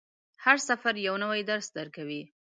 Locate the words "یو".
1.07-1.15